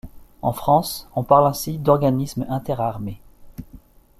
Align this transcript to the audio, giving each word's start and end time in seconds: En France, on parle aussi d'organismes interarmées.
En 0.41 0.51
France, 0.51 1.07
on 1.15 1.23
parle 1.23 1.51
aussi 1.51 1.77
d'organismes 1.77 2.47
interarmées. 2.49 3.21